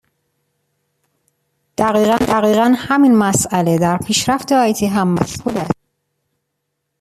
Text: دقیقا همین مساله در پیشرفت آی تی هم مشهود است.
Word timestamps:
دقیقا 1.77 2.75
همین 2.77 3.15
مساله 3.15 3.77
در 3.77 3.97
پیشرفت 3.97 4.51
آی 4.51 4.73
تی 4.73 4.85
هم 4.87 5.07
مشهود 5.07 5.57
است. 5.57 5.71